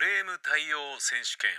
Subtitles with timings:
[0.00, 1.50] クレーム対応選手権。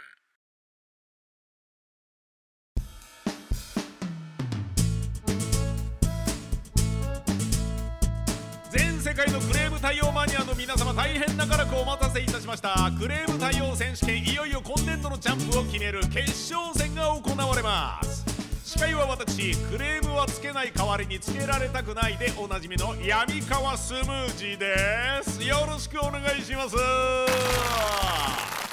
[8.71, 12.91] 全世界のクレーム対応マニアの皆様大変長らくお待たせいたしました。
[12.99, 18.40] クレーム対応選手権いよいよ今年度のチャンプを決める決勝戦が行われます。
[18.81, 25.43] 司会は私クレームはつけない代わりにつけられたくないでおなじみの闇川スムージーです。
[25.43, 26.75] よろしくお願いします。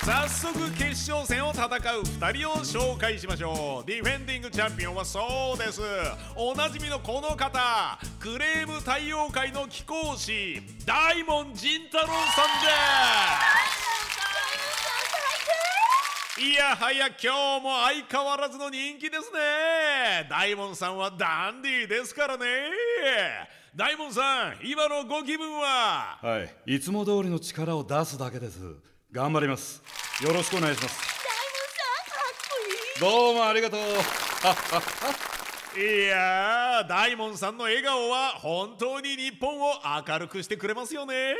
[0.06, 3.86] 早速決勝戦を戦う2人を紹介しましょう。
[3.86, 5.82] ディフェンディングチャンピオンはそうです。
[6.34, 12.97] おなじみのこの方クレーム対応会の貴公子大門仁太郎さんです。
[16.40, 20.28] いやはや今日も相変わらずの人気ですね。
[20.30, 22.46] 大門さんはダンディーですからね。
[23.74, 26.16] 大門さん今のご気分は？
[26.22, 28.60] はいいつも通りの力を出すだけです。
[29.10, 29.82] 頑張ります。
[30.22, 31.00] よろしくお願いします。
[33.00, 33.80] どうもありがとう。
[35.80, 39.72] いやー大門さんの笑顔は本当に日本を
[40.08, 41.34] 明るくしてくれますよね。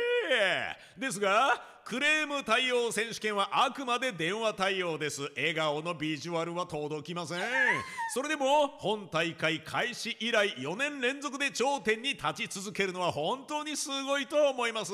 [0.97, 5.23] ですがクレーム対応選手権はあくまで電話対応です。
[5.35, 7.39] 笑顔のビジュアルは届きません。
[8.13, 14.93] それでも本大会開始以来4年連続で頂点に立ち続けるのは本当にすごいと思います。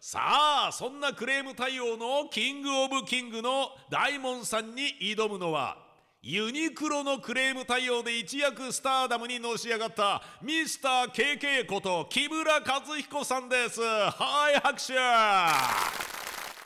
[0.00, 5.83] さあそんなクレーム対応のキングオブキングの大門さんに挑むのは
[6.26, 13.82] ユニクロのクレーム対応で一躍スターダムにのし上がったミスター KK こと木村和彦さんです。
[13.82, 14.94] はい拍手。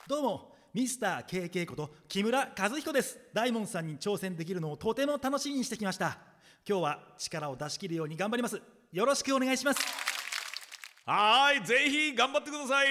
[0.07, 3.19] どうもミスター KK こと木村和彦です。
[3.35, 6.19] 大門さんに挑戦できるのをとても楽しみにしてきました。
[6.65, 8.63] 今日は力を出し切るように頑張ります。
[8.93, 9.81] よろしくお願いします。
[11.11, 12.89] はいぜひ頑張ってください。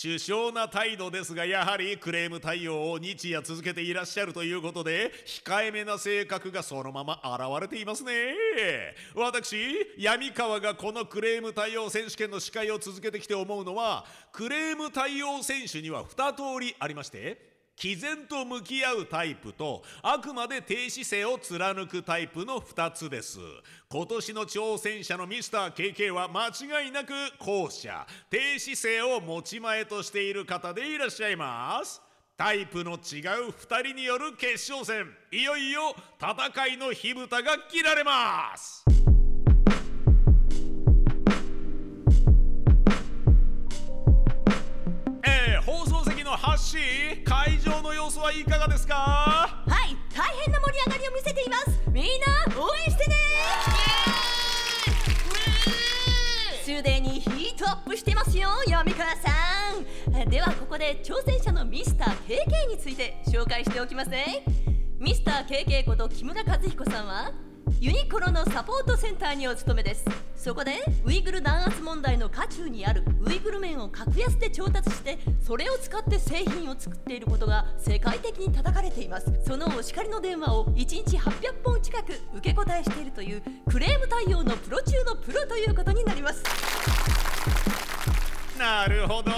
[0.00, 8.12] 首相な態度ですがやはりクレーム対応を日夜続けていらっしゃるということで控えめな性格がそのまま現れていますね。
[9.16, 9.56] 私
[9.98, 17.51] 闇川がこのクレーム対応選手権の司会を続けてきて思うのはクレーム対応選手には2通りありまして
[17.82, 23.40] 毅然と向き合うタイプとあくまで低姿勢を貫くタイプの2つです。
[23.88, 28.06] 今年の挑戦者のミスター KK は間違いなく後者。
[28.30, 32.00] 低姿勢を持ち前としている方でいらっしゃいます。
[32.36, 32.98] タイプの違う
[33.50, 35.12] 2人による決勝戦。
[35.32, 38.84] いよいよ戦いの火蓋が切られます。
[46.54, 48.94] ッシー会場の様子はいかがですか？
[48.94, 51.80] はい大変な盛り上がりを見せています。
[51.90, 53.14] みんな応援してね。
[56.64, 59.30] すでにヒートアップしてますよ闇川さ
[60.24, 60.28] ん。
[60.30, 64.44] ではここで挑戦者のミスター KK について紹介しておきますね。
[64.98, 67.32] ミスター KK こと木村和彦さんは
[67.80, 70.04] ユニクロのサポートセンターにお勤めです
[70.42, 70.72] そこで
[71.04, 79.32] ウイグル弾圧問題の渦中にあるウイグル麺を格安で調達してそれを使って製品を作っていることが世界的に叩かれています。
[79.46, 86.42] そのお叱りの電話を1日800本近く受け答えしているというクレーム対応のプロ中のプロということになります。
[88.58, 89.30] なるほど。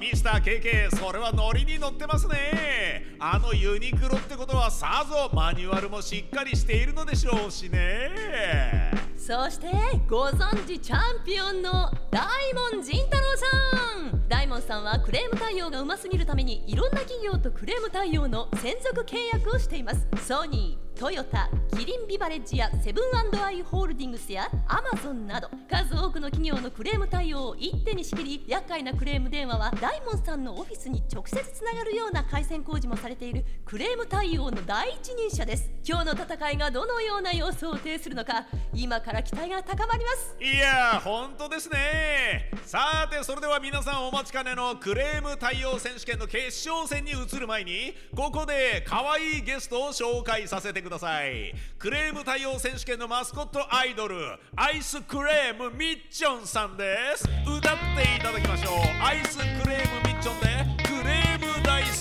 [0.00, 3.04] ミスター KK それはノリに乗ってますね。
[3.18, 9.07] あのユニクロってことはさぞマニュアルもしっかりしているのでしょうしね。
[9.28, 9.66] そして
[10.08, 12.24] ご存知チャンピオンの大
[12.72, 14.26] 門仁太郎さん。
[14.26, 20.06] 大門さんはクレーム対応がうますぎるためにいろんな企業とクレーム対応の専属契約をしています。
[20.26, 21.48] ソニートヨタ
[21.78, 23.04] キリンビバレッジやセブン
[23.40, 35.70] アイ・ホールディングスやアマゾンなど数多くの企業のクレーム対応を一手に仕切り厄介なクレーム電話は大門さんのオフィスに直接つながるような回線工事もされているクレーム対応の第一人者です。
[35.84, 40.36] 今日の戦いがどのような様子を呈するのか今から期待が高まります。
[40.40, 42.50] いや本当ですね。
[42.64, 50.87] さてそれでは皆さんお待ちかねのクレーム対応選手権の決勝戦に移る前にここで可愛いゲストを紹介させてください。
[50.88, 51.54] ください。
[51.78, 54.16] クレーム対応選手権のマスコットアイドル
[54.56, 57.28] アイスクレームみっちょんさんです。
[57.44, 58.74] 歌っていただきましょう。
[59.04, 60.46] アイスクレームみっちょんで
[60.84, 61.92] クレーム大好き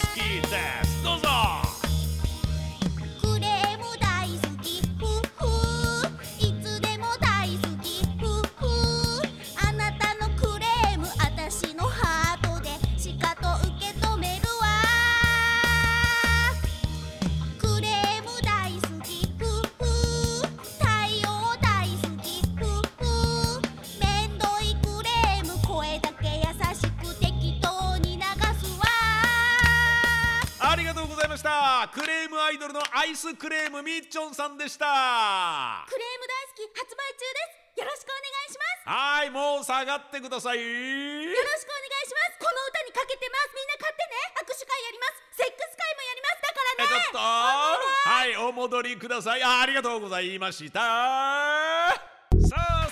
[0.49, 0.86] です。
[31.37, 31.87] ました。
[31.93, 35.85] クレームアイドルのアイスクレームみっちょんさんでした。
[35.85, 37.77] クレーム大好き発売中です。
[37.77, 38.89] よろしくお願いします。
[38.89, 40.57] はいもう下がってください。
[40.57, 42.41] よろしくお願いします。
[42.41, 43.53] この歌にかけてます。
[43.53, 44.17] みんな買ってね。
[44.41, 45.37] 握手会やります。
[45.37, 46.41] セックス会もやります。
[46.41, 46.89] だからね。
[46.89, 47.21] えちょっと。
[47.21, 49.43] はいお戻りください。
[49.43, 52.06] あありがとうございました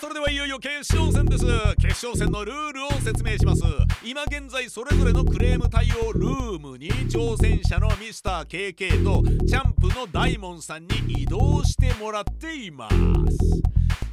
[0.05, 1.45] それではいよいよ決勝戦です。
[1.77, 3.63] 決勝戦のルールを説明します。
[4.03, 12.87] 今現在それぞれのクレーム対応ルームに挑戦者のミスター KK とチャンプの大門さんに移動してもらっていま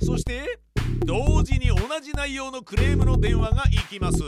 [0.00, 0.06] す。
[0.06, 0.60] そして
[1.04, 4.18] 同時に同じ内容のクレームの電話が行きます。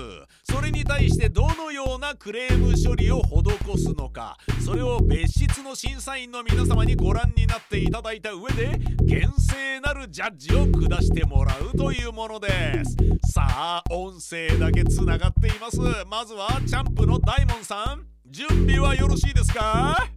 [0.42, 12.96] それに対してどのようクレーム処理を施すのかそれを別室の審査員の皆様にご覧になっていただいた上で厳正なるジャッジを下してもらうというものです。
[13.32, 15.78] さあ音声だけつながっています。
[16.08, 18.06] まずはチャンプの大門さん。
[18.26, 20.08] 準備はよろしいですか？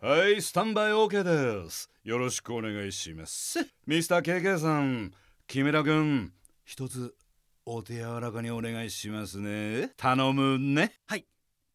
[0.00, 1.22] はいスタンバイ OK
[1.64, 1.90] です。
[2.04, 3.58] よろしくお願いします。
[3.86, 5.12] ミスター KK さん
[5.46, 6.32] 木村君
[6.64, 7.14] 一つ
[7.72, 9.92] お手柔らかにお願いしますね。
[9.96, 10.92] 頼むね。
[11.06, 11.24] はい。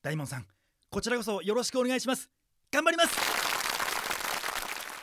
[0.03, 0.45] 大門さん
[0.89, 2.29] こちらこそよろしくお願いします。
[2.69, 3.34] 頑張ります。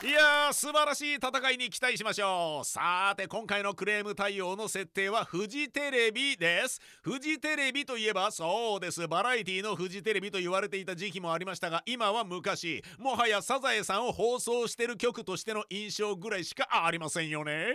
[0.05, 2.65] いやー素晴らしい戦いに期待しましょう。
[2.67, 6.81] さーて今回のクレーム対応の設定はフジテレビです。
[7.03, 9.07] フジテレビといえばそうです。
[9.07, 17.69] バラエティのフジテレビと言われていた時期もありましたが今は昔もはやサザエさんを放送してる局としての印象ぐらいしかありませんよね。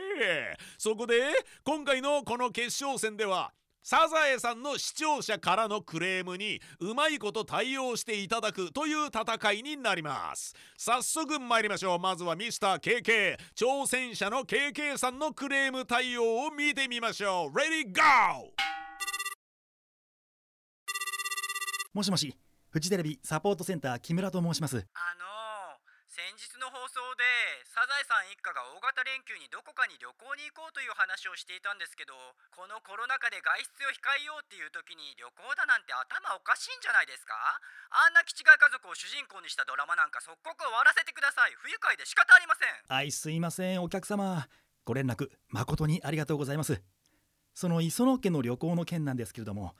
[0.78, 1.22] そこで
[1.64, 3.54] 今回のこの決勝戦では
[3.90, 10.54] サザエさんの視聴者からのクレームにうまいこと対応していただくという戦いになります。
[10.78, 12.00] 早速参りましょう。
[12.00, 17.58] まずはミスター KK 挑戦者の KK さんのクレーム対応を見てみましょう。
[17.58, 18.50] レディーゴー
[21.94, 22.36] もしもし。
[22.70, 24.76] フジテレビサポートセンター木村と申します。
[24.76, 24.80] あ
[25.18, 25.37] の
[26.18, 27.22] 先日の放送で
[27.70, 32.18] サザエさん一家が大型連休にどこかに旅行に行こうという話をしていたんですけど
[32.58, 37.38] このコロナ禍で外出を控えようっていう時に旅行だなんて頭おかしいんじゃないですか？
[37.94, 41.54] あんな気違い家族を主人公にしたドラマなんか即刻終わらせてください。
[41.54, 42.74] 不愉快で仕方ありません。
[42.90, 44.50] はいすいませんお客様。
[44.90, 46.82] ご連絡誠にありがとうございます。
[47.54, 49.78] その磯野家の旅行の件なんですけれども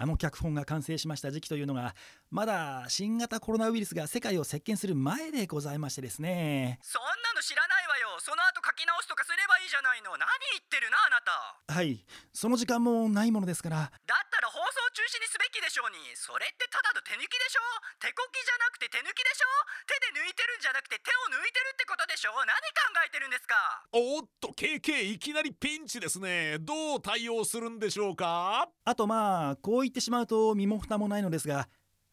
[0.00, 1.96] あの脚本が完成しました時期というのが
[2.30, 6.78] まだ新型コロナウイルスが世界を席巻する前でございましてですね。
[6.82, 10.16] そんなの知らないわその後書き直すとかすればいいじゃないの。
[10.18, 11.74] 何言ってるなあなた。
[11.74, 12.04] はい。
[12.34, 13.76] その時間もないものですから。
[13.78, 15.98] だったら放送中止にすべきでしょうに。
[16.16, 17.62] それってただの手抜きでしょ。
[18.02, 19.46] 手こきじゃなくて手抜きでしょ。
[19.86, 22.34] 手で抜いてるんじゃなくて手を抜いてるってことでしょ。
[22.42, 23.54] 何考えてるんですか。
[23.92, 26.58] おっと KK いきなりピンチですね。
[26.58, 28.68] どう対応するんでしょうか？
[28.84, 31.68] あとまあこう言ってしまうと身も蓋もないのですが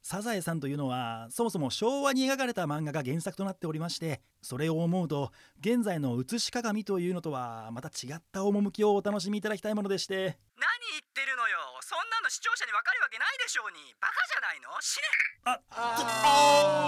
[0.07, 10.37] サザエさんというのはそもそも昭和に描かれた漫画が原作となっておりましてそれを思うと現在の写し鏡というのとはまた違った趣をお楽しみいただきたいものでして。
[10.57, 11.57] 何言ってるのよ。
[11.85, 13.93] そんなの視聴者にわかるわけないでしょうに。
[14.01, 14.73] バカじゃないの？
[14.81, 15.05] 死ね。
[15.45, 15.53] お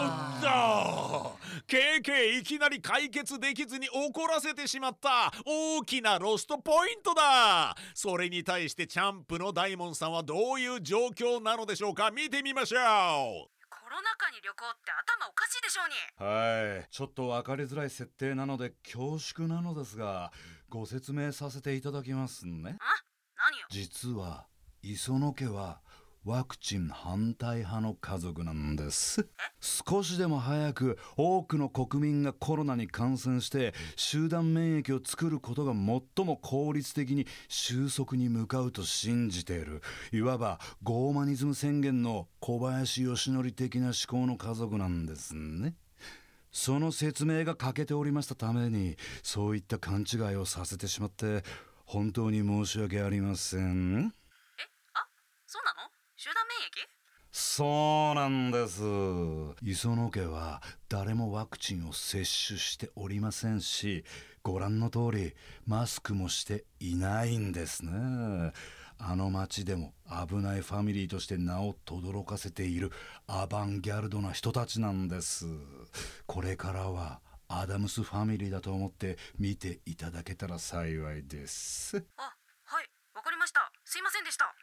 [0.10, 5.32] っと KK いきなり解決できずに怒らせてしまった。
[5.46, 7.76] 大きなロストポイントだ。
[7.94, 12.10] それに対してチャンプの大門さんはどういう状況なのでしょうか？
[12.10, 12.82] 見てみましょう。
[12.82, 16.28] コロナ禍に旅行って頭おかしいでしょうに。
[16.28, 16.88] はい。
[16.90, 20.32] ちょっと分かりづらい設定なので恐縮なのですが
[20.70, 22.78] ご説明させていただきますね。
[22.80, 23.04] あ
[23.38, 24.48] 何よ実は
[24.90, 25.82] 磯野家は
[26.24, 29.28] ワクチン反対派の家族なんです。
[29.60, 39.82] 少しでも早く多くの国民がコロナに感染して集団免疫を作ることが最も効率的に収束に向かうと信じている。
[40.14, 45.74] いわばゴーマニズム宣言の小林義則的な思考の家族なんですね。
[46.50, 51.44] その説明が欠けておりましたためにそういった勘違いをさせてしまって
[51.86, 54.14] 本当に申し訳ありません
[55.48, 55.90] そうなの？
[56.18, 56.88] 集団免疫？
[57.32, 58.82] そうなんです。
[59.64, 64.04] 磯野家は誰もワクチンを接種しておりませんし
[64.44, 65.36] ご覧の通り
[65.66, 68.52] マスクもしていないんですね。
[69.00, 69.94] あの町でも
[70.28, 72.92] 危ないファミリーとして名を轟かせている
[73.28, 75.46] アバンギャルドな人たちなんです。
[76.26, 82.04] これからはアダムスファミリーだと思って見ていただけたら幸いです。
[82.18, 82.36] あ
[82.66, 83.72] はいわかりました。
[83.86, 84.54] すいませんでした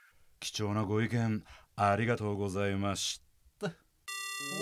[0.40, 1.44] 貴重なご意見
[1.76, 3.20] ありがとうございまし
[3.60, 3.70] た。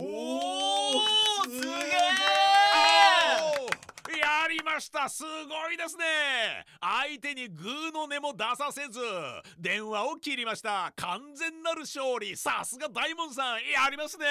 [0.00, 1.02] おお
[1.44, 1.70] すげえ
[4.18, 5.08] やりました。
[5.08, 6.04] すごいですね。
[6.80, 9.00] 相手にグーの根も出させず
[9.58, 10.92] 電話を切りました。
[10.96, 12.36] 完全なる勝利。
[12.36, 13.56] さすが大門さん。
[13.56, 14.26] やりますね。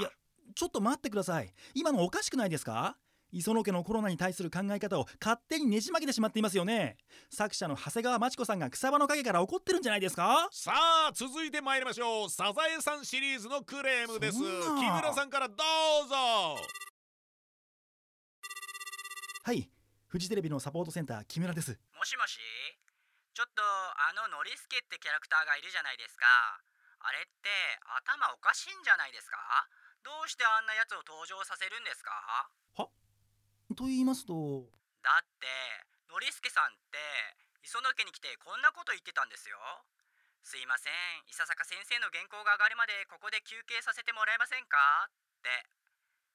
[0.00, 0.10] いや
[0.54, 1.52] ちょっと待ってください。
[1.74, 2.96] 今のおかしくないですか？
[3.30, 6.96] 磯野家のコロナに対する考え方を勝手にねじ曲げてしまっていますよね。
[7.30, 10.48] 作者の長谷川真知子さんが草場の陰から怒ってるんじゃないですか？
[10.50, 12.30] さあ続いて参りましょう。
[12.30, 14.38] サザエさんシリーズのクレームです。
[14.38, 16.16] 木村さんからどうぞ。
[19.44, 19.68] はい。
[20.08, 21.78] フジテレビのサポートセンター木村です。
[21.96, 22.38] もしもし。
[23.34, 26.26] ちょっとあのノリスケってキャラクターがいるじゃないですか。
[26.98, 27.50] あれって
[28.08, 29.38] 頭おかしいんじゃないですか？
[30.02, 32.10] どうしてあんなやつを登場させるんですか？
[33.78, 34.34] と言いますと。
[35.06, 35.46] だって
[36.10, 36.98] ノリスケさんって
[37.62, 39.54] 磯野家に来てこんなこと言ってたんですよ。
[40.42, 45.06] すいません伊佐坂先生の原稿が上がるまでここで休憩させてもらえませんか？
[45.06, 45.50] って。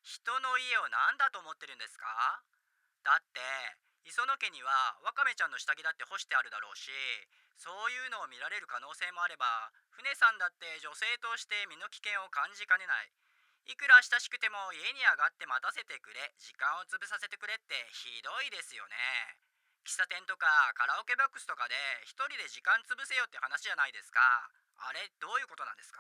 [0.08, 2.08] 人の家を何だと思ってるんですか？
[3.04, 3.44] だって
[4.08, 4.72] 磯野家には
[5.04, 6.92] ワカメちゃんの下着だって干してあるだろうし
[7.60, 9.48] そういうのを見られる可能性もあれば
[9.92, 13.12] 船さんだって女性として身の危険を感じかねない。
[13.68, 18.96] いくら親しくても家に上がって待たせてくれ時間を潰させてくれってひどいですよね。
[19.88, 24.20] 喫茶店とかカラオケボックスとかで一人で時間潰せよって話じゃないですか。
[24.80, 26.00] あれどういうことなんですか？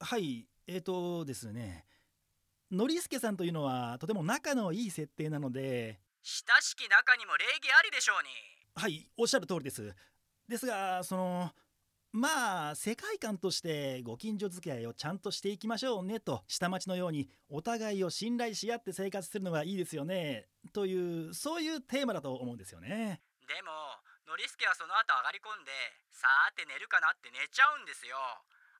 [0.00, 1.84] はいえーとですね。
[2.70, 6.00] ノリスケさんというのはとても仲のいい設定なので。
[6.22, 8.28] 親しき中にも礼儀ありでしょうに。
[8.76, 9.94] はいおっしゃる通りです。
[10.48, 11.52] ですがその
[12.12, 23.22] まあ世界観としてご近所付き合いをちゃんとしていきましょうねと下町のようにお互いを信頼し合って生活するのがいいですよねというそういうテーマだと思うんですよね。
[23.46, 23.70] でも
[24.26, 25.70] ノリスケはその後上がり込んで
[26.10, 28.18] さーて寝るかなって寝ちゃうんですよ。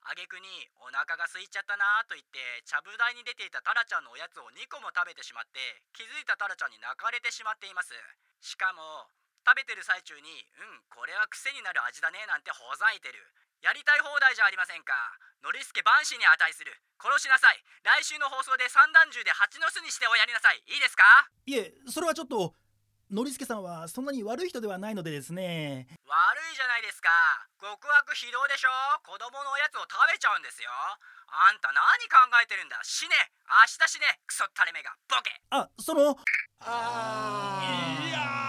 [0.03, 0.47] 挙句に
[0.81, 5.61] お腹が空いちゃったなと言ってちゃぶ台に出ていたタラちゃんのおやつを2個も食べてしまって
[5.93, 7.93] 気づいたタラちゃんに泣かれてしまっています。
[8.41, 9.07] しかも
[9.45, 13.17] 食べてる最中にうんこれは癖になる味だねなんてほざいてる。
[13.61, 14.93] やりたい放題じゃありませんか。
[15.45, 16.73] ノリスケ万死に値する。
[16.97, 17.61] 殺しなさい。
[17.85, 20.61] 来週の放送で三段銃で蜂の巣にしておやりなさい。
[20.65, 21.05] いいですか？
[21.45, 22.57] いえそれはちょっと
[23.13, 25.85] ノリスケさんはそんなに悪い人ではないのでですね。
[26.09, 27.09] 悪いじゃないですか。
[27.61, 28.69] 極悪非道でしょ？
[29.05, 30.69] 子供のおやつを食べちゃうんですよ。
[31.29, 32.81] あんた何考えてるんだ？
[32.81, 33.13] 死ね。
[33.45, 34.17] 明日死ね。
[34.25, 34.89] クソったれ目が。
[35.05, 35.37] ボケ。
[35.51, 36.15] あそのい
[38.09, 38.40] やー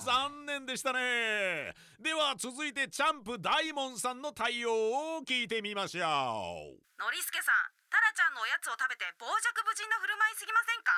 [0.00, 1.74] 残念でしたね。
[2.00, 6.80] では続いてチャンプ大門さんの対応を聞いてみましょう。
[6.98, 7.54] ノリスケさん
[7.90, 10.92] タラちゃんのおやつを食べて傍若無人な振る舞いすぎませんか？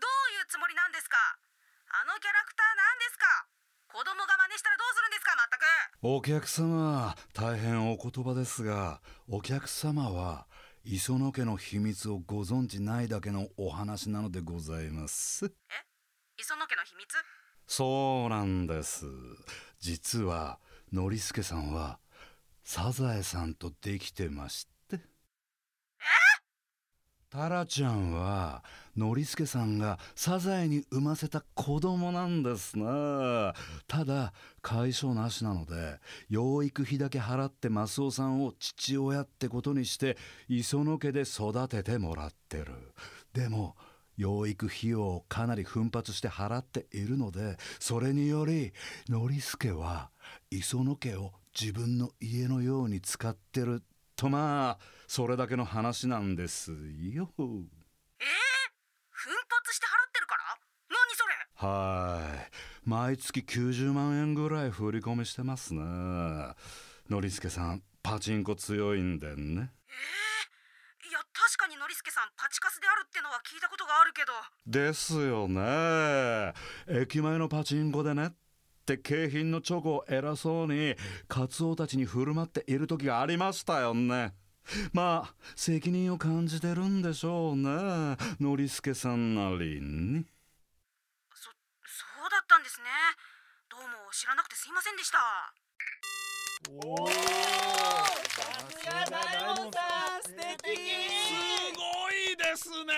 [0.00, 1.16] どういうつもりなんですか？
[1.90, 3.24] あのキャラクターなんですか？
[3.88, 5.36] 子供が真似したらどうするんですか？
[5.36, 5.64] まったく。
[6.02, 10.46] お客様大変お言葉ですがお客様は
[10.84, 15.52] 磯野家の秘密をご存知ないだけのお話なのでございます。
[16.36, 17.08] 磯野家の秘密？
[17.68, 19.04] そうなんです。
[19.78, 20.58] 実は
[20.90, 21.98] ノリスケさんは
[22.64, 24.98] サザエさんとできてまして。
[27.30, 28.64] タラちゃんは
[28.96, 33.52] ノリスケさんがサザエに産ませた子供なんですな。
[33.86, 34.32] ただ
[34.62, 40.16] 解消なしなので養育費だけ払ってマスオさんを父親ってことにして
[40.48, 42.94] 磯野家で育ててもらってる。
[43.34, 43.76] でも
[44.18, 48.72] 養育費用をかなり奮発して払っているのでそれにより
[49.08, 50.10] ノリスケは
[50.50, 53.82] 磯野家を自分の家のように使ってる
[54.16, 56.76] とまあそれだけの話なんですよ。
[56.76, 56.82] え？
[56.82, 57.18] ー、
[59.10, 60.58] 奮発して払ってるから？
[60.90, 61.34] 何それ？
[61.70, 62.50] はい。
[62.84, 65.80] 毎月90万円ぐらい振り込みしてますね。
[67.08, 69.70] ノリスケさんパチンコ強いんでね。
[69.88, 69.92] え？
[69.94, 70.27] ー、
[71.98, 74.32] 確かにノリスケさんパチカスであるってのは聞いたことがあるけど。
[74.66, 76.54] ですよね。
[76.86, 78.30] 駅前のパチンコでねっ
[78.86, 80.94] て景品のチョコを偉そうに
[81.26, 84.34] カツオたちに振る舞っている時がありましたよね。
[84.92, 88.16] まあ責任を感じてるんでしょうね。
[88.38, 90.24] ノリスケさんなりに。
[91.34, 91.50] そそ
[92.26, 92.86] うだったんですね。
[93.70, 95.18] どうも知らなくてすいませんでした。
[96.70, 97.14] おおさ
[98.68, 99.80] すが大門さ
[100.18, 100.28] ん素
[100.64, 101.07] 敵。
[101.07, 101.07] す
[102.66, 102.94] ごいですね。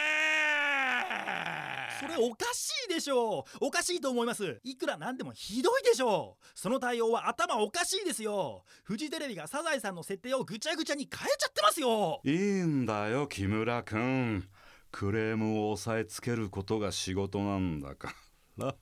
[2.00, 3.67] それおかしいでしょう。
[3.67, 4.61] おかしいと思います。
[4.64, 6.47] いくらなんでもひどいでしょう。
[6.55, 8.64] その対応は頭おかしいですよ。
[8.85, 12.21] フジテレビがサザエさんの設定をぐちゃぐちゃに変えちゃってますよ。
[12.25, 14.49] いいんだよ木村君。
[14.90, 18.14] クレームを押さえつけることが仕事なんだか
[18.57, 18.75] ら。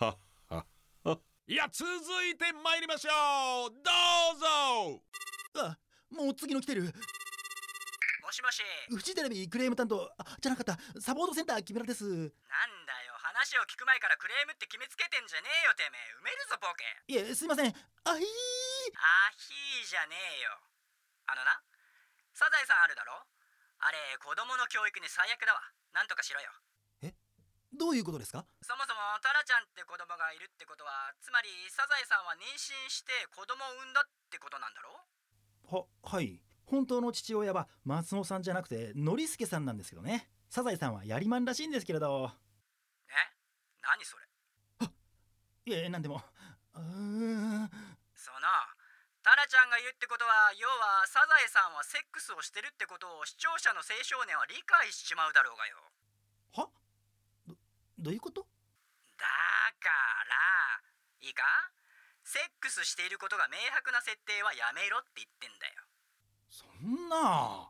[1.48, 1.90] いや続
[2.24, 3.70] いて参りましょう。
[3.70, 3.80] ど
[4.36, 5.02] うぞ。
[5.66, 5.78] あ
[6.10, 6.92] もう次の来てる
[8.32, 8.64] もしもし。
[8.88, 10.08] フジテレビクレーム担当。
[10.16, 10.80] あじゃなかった。
[10.96, 12.08] サポートセンター木村です。
[12.08, 12.24] なん
[12.88, 13.12] だよ。
[13.20, 16.16] 話を聞く前からクレームって決めつけてんじゃねえよてめえ。
[16.16, 16.88] 埋めるぞボケ。
[17.12, 17.68] いえすいません。
[17.68, 18.16] あいあ
[19.36, 20.56] ひーじゃねえよ。
[21.28, 21.60] あのな。
[22.32, 23.20] サザエさんあるだろ？
[23.20, 25.60] あれ子供の教育に最悪だわ。
[25.92, 26.48] なんとかしろよ。
[27.76, 28.48] どういうことですか？
[28.64, 34.96] そもそもタラちゃんって子供がいるってことはつまりサザエさんは妊娠して子供を産んだってことなんだろ？
[35.68, 40.30] ははい本当の父親は松尾さんじゃなくてノリスケさんなんですけどね。
[40.48, 42.30] サザエさんはやりまんらしいんですけれど。
[43.08, 43.12] え？
[43.82, 44.24] 何それ？
[45.64, 46.22] いえなんでも。
[46.74, 46.82] うー。
[46.82, 47.70] ん
[48.14, 48.38] その
[49.22, 55.76] タラちゃんが言うってことは要はサザエさんはセックスをしてるってことを視聴者の青少年は理解しちまうだろうがよ。
[56.54, 56.68] は？
[57.46, 57.54] ど
[57.98, 58.46] どういうこと？
[59.18, 59.26] だ
[59.78, 59.88] か
[61.22, 61.44] らいいか？
[62.24, 65.81] セックスしていることが明白な設定はやめろって言ってんだよ
[66.52, 67.64] そんな。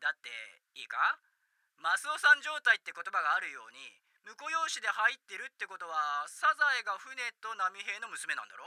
[0.00, 0.32] だって
[0.80, 0.96] いいか？
[1.76, 3.76] マスオさん状態って言葉があるように
[4.24, 8.64] 婿養子で入ってるってことはサザエが船と波平の娘なんだろ？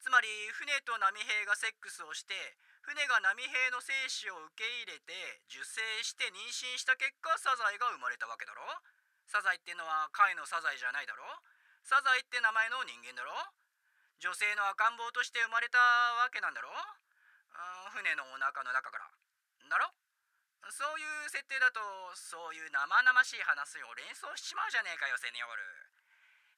[0.00, 2.32] つまり船と波平がセックスをして
[2.80, 5.12] 船が波平の精子を受け入れて
[5.52, 8.64] 受精して妊娠した結果サザエが生まれたわけだろ？
[9.28, 11.20] サザエってのは貝のサザエじゃないだろ？
[11.84, 13.36] サザエって名前の人間だろ？
[14.24, 16.72] 女性の赤ん坊として生まれたわけなんだろ？
[17.56, 19.08] あ船のお腹の中から。
[19.66, 19.90] だろ？
[20.70, 21.80] そういう設定だと
[22.18, 25.62] そういう生々しい話を連想しちまうじゃねえかよセニョール。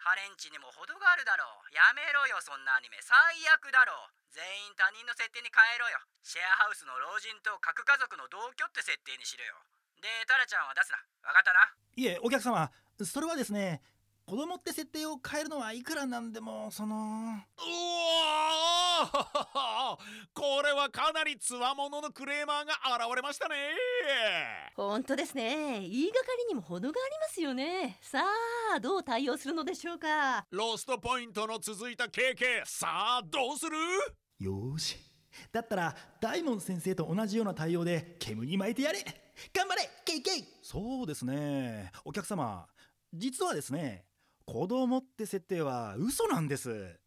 [0.01, 1.75] ハレンチにも程があるだろう。
[1.75, 2.97] やめろよそんなアニメ。
[3.03, 3.15] 最
[3.53, 3.93] 悪だろ。
[3.95, 5.99] う全員他人の設定に変えろよ。
[6.23, 9.59] シェアハウスの老人と核家族の同居って設定にしろよ。
[10.01, 11.03] でタラちゃんは出すな。
[11.27, 11.69] わかったな？
[11.99, 12.71] いえお客様。
[13.03, 13.83] それはですね
[14.29, 19.09] 子供って設定を変えるのはいくらなんでもそのうおー！
[20.35, 22.75] これはかなりつわもののクレーマーが
[23.07, 23.55] 現れましたね。
[24.77, 25.81] 本当ですね。
[25.81, 27.99] 言いがかりにも程がありますよね。
[28.03, 28.23] さ
[28.77, 30.47] あどう対応するのでしょうか。
[30.51, 32.63] ロストポイントの続いた経験。
[32.67, 33.79] さあどうする？
[34.41, 34.99] よーし。
[35.51, 39.03] だったら大門先生と同じような対応で煙に巻いてやれ。
[39.55, 40.45] 頑張れケイケイ。
[40.63, 41.91] そうですね。
[42.05, 42.69] お客様
[43.15, 44.05] 実はですね
[44.51, 46.99] 子供って設定は嘘なんです。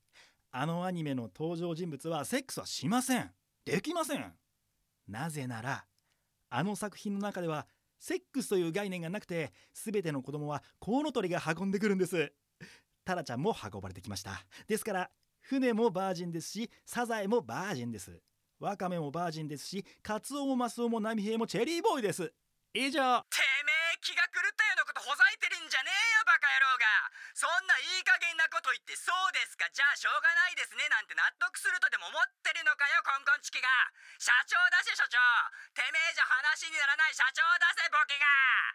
[0.51, 3.31] あのアニメの登場人物はセックスはしません。
[3.65, 4.31] できません。
[5.07, 5.85] なぜなら
[6.51, 7.65] あの作品の中では
[7.99, 12.31] セックスという概念がなくて全ての子供はコウノトリが運んでくるんです。
[13.03, 14.45] タラちゃんも運ばれてきました。
[14.67, 18.21] ですから船もバージンですしサザエもバージンです。
[18.59, 22.31] ワカメもバージンですしカツオもマスオもナミヘイもチェリーボーイです。
[22.75, 23.23] 以上。
[32.81, 33.69] かよコンコンチキが。
[34.17, 35.21] 社長出せ社長。
[35.77, 38.25] てめえじゃ話にならない社長出せボケが。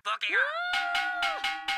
[0.07, 1.76] ボケが。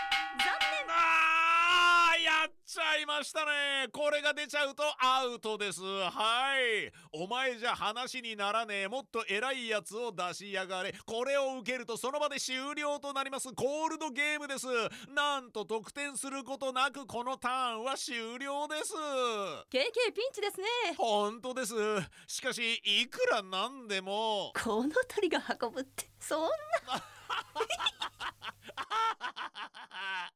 [2.69, 3.89] ちゃいましたね。
[3.91, 5.81] これが出ちゃうとアウトです。
[5.81, 6.93] はい。
[7.15, 8.89] お前じゃ話にならねえ。
[8.89, 10.95] もっと偉いやつを出しやがれ。
[11.07, 13.55] これを受けるとその場で終了となります。
[13.55, 14.67] コールドゲームです。
[15.15, 18.93] なんと得点することなくこのターンは終了です。
[19.73, 20.67] KK ピンチですね。
[20.99, 21.75] 本当です。
[22.27, 24.53] しかしいくらなんでも。
[24.63, 26.49] この鳥が運ぶってそんな。
[26.91, 27.03] 笑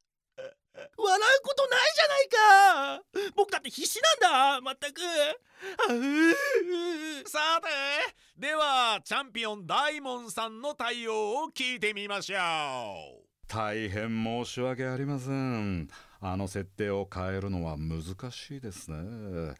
[0.43, 3.33] うことないじゃないか。
[3.37, 5.01] 僕だって必死なんだまったく
[7.29, 7.69] さて
[8.41, 12.39] ではチャンピオン大門さんの対応を聞いてみましょ
[13.21, 13.23] う。
[13.47, 15.89] 大変申し訳ありません。
[16.21, 19.55] あの設定を変えるのは難しいですね。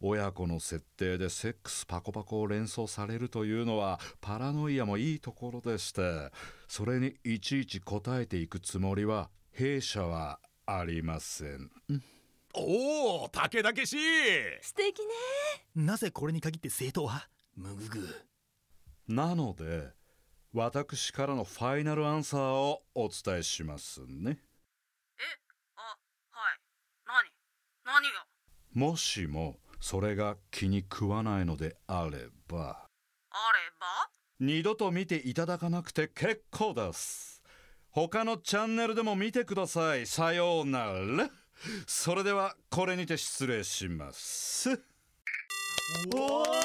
[0.00, 6.30] 親子の設定でセックスパコパコを連想されるというのはパラノイアもいいところでして
[6.68, 11.70] それにいちいち答えていくつもりは弊社はありません。
[12.52, 13.96] おお武田けし
[14.60, 15.06] 素敵ね。
[15.74, 17.30] なぜこれに限って正当派？
[17.56, 18.08] ムググ
[19.08, 19.94] なので
[20.52, 24.40] 私からのファイナルアンサーをお伝えしますね。
[25.18, 25.22] え
[25.76, 25.96] あ
[26.32, 27.30] はい。
[27.86, 27.94] 何？
[28.02, 28.26] 何が？
[28.74, 32.88] もしもそれが気に食わないのであれば
[33.30, 33.86] あれば？
[34.38, 37.35] 二度と見ていただかなくて結構です
[37.96, 40.04] 他のチャンネルでも見てください。
[40.04, 41.30] さようなら。
[41.86, 44.68] それではこれにて失礼します。
[46.14, 46.58] おお大門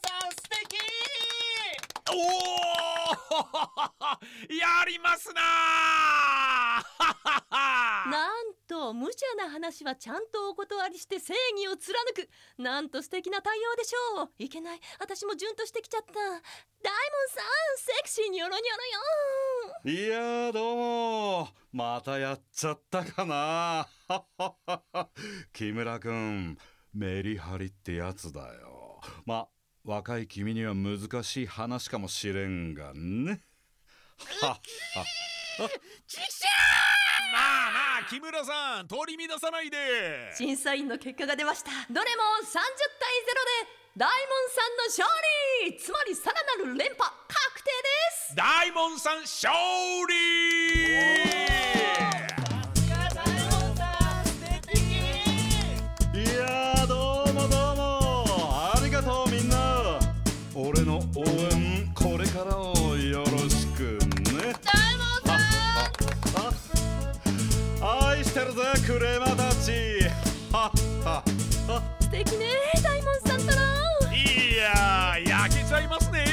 [0.00, 0.78] さん素敵！
[2.10, 2.16] お
[3.36, 3.44] お
[4.56, 7.17] やりますなー
[7.50, 12.28] なんと無茶な話はちゃんとお断りして正義を貫く。
[12.62, 14.30] なんと素敵な対応でしょう。
[14.38, 14.80] いけない。
[15.00, 16.12] 私も順としてきちゃった。
[16.12, 17.44] 大門さん
[17.78, 18.66] セクシーにょろにょ
[19.84, 20.06] ろよ。
[20.06, 21.48] いやーどうも。
[21.72, 23.88] またやっちゃったかな。
[25.52, 26.58] 木村くん
[26.92, 29.00] メリハリってやつだよ。
[29.24, 29.48] ま
[29.84, 33.42] 若い君には難しい話かもしれんがね。
[34.42, 34.60] はっ
[35.58, 35.68] は
[37.32, 40.32] まあまあ木村さん取り乱さないで。
[40.34, 41.70] 審査員の結果が出ました。
[41.90, 42.62] どれも30対
[43.22, 45.08] 0で大門さんの勝
[45.66, 45.76] 利。
[45.78, 48.36] つまりさらなる連覇確定です。
[48.36, 49.52] 大門さん勝
[50.08, 51.37] 利
[72.24, 72.46] 敵ね
[72.82, 73.62] 大門さんったら。
[74.12, 76.24] いやー焼けちゃいますね。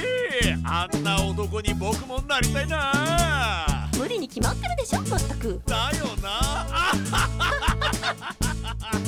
[0.64, 3.88] あんな男に僕もなりたいな。
[3.96, 5.62] 無理に決まってるでしょまったく。
[5.68, 6.30] だよな。
[6.42, 6.92] あ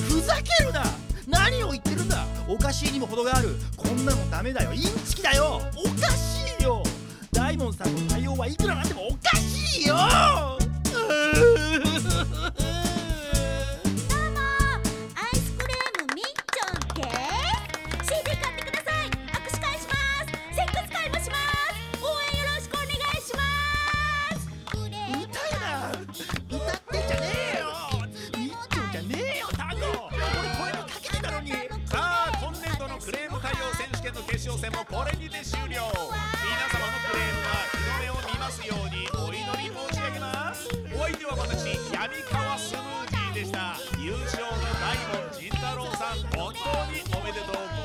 [0.07, 0.83] ふざけるな。
[1.27, 2.23] 何を言ってるんだ。
[2.47, 3.55] おかしいにも程がある。
[3.75, 4.71] こんなのダメだよ。
[4.71, 5.59] インチキだよ。
[5.75, 6.83] おかしいよ。
[7.31, 9.95] 大門さんの対応はいくらなんでもおかしいよ
[34.47, 35.67] 挑戦もこれにて終了。
[35.67, 40.69] 皆様のプレーは日の目を見ますようにお祈り申し上げます。
[40.95, 43.75] お相手は私闇川スムージーでした。
[43.99, 47.76] 優勝の大門仁太郎さん本当におめでとう